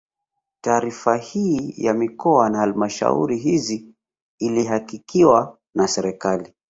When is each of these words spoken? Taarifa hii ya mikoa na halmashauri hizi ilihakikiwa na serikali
Taarifa 0.61 1.15
hii 1.17 1.73
ya 1.77 1.93
mikoa 1.93 2.49
na 2.49 2.57
halmashauri 2.59 3.37
hizi 3.37 3.93
ilihakikiwa 4.39 5.57
na 5.75 5.87
serikali 5.87 6.53